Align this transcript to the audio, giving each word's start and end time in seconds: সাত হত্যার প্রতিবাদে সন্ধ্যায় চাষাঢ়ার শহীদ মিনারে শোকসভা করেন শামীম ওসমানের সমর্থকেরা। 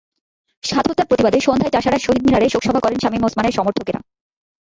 সাত 0.63 0.85
হত্যার 0.89 1.09
প্রতিবাদে 1.09 1.39
সন্ধ্যায় 1.39 1.73
চাষাঢ়ার 1.73 2.03
শহীদ 2.03 2.21
মিনারে 2.25 2.47
শোকসভা 2.49 2.79
করেন 2.79 2.97
শামীম 2.99 3.23
ওসমানের 3.25 3.57
সমর্থকেরা। 3.57 3.99